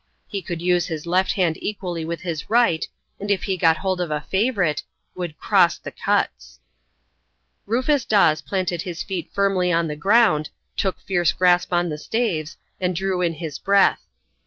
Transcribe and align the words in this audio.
He 0.27 0.41
could 0.41 0.63
use 0.63 0.87
his 0.87 1.05
left 1.05 1.33
hand 1.33 1.59
equally 1.61 2.03
with 2.05 2.21
his 2.21 2.49
right, 2.49 2.87
and 3.19 3.29
if 3.29 3.43
he 3.43 3.55
got 3.55 3.77
hold 3.77 4.01
of 4.01 4.09
a 4.09 4.21
"favourite", 4.31 4.81
would 5.13 5.37
"cross 5.37 5.77
the 5.77 5.91
cuts". 5.91 6.59
Rufus 7.67 8.03
Dawes 8.03 8.41
planted 8.41 8.81
his 8.81 9.03
feet 9.03 9.29
firmly 9.31 9.71
on 9.71 9.87
the 9.87 9.95
ground, 9.95 10.49
took 10.75 10.99
fierce 11.01 11.33
grasp 11.33 11.71
on 11.71 11.89
the 11.89 11.99
staves, 11.99 12.57
and 12.79 12.95
drew 12.95 13.21
in 13.21 13.33
his 13.33 13.59
breath. 13.59 14.01